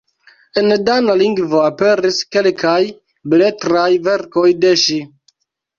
En 0.61 0.71
dana 0.87 1.15
lingvo 1.19 1.59
aperis 1.65 2.23
kelkaj 2.37 2.81
beletraj 3.35 3.89
verkoj 4.11 4.49
de 4.65 4.79
ŝi. 4.89 5.01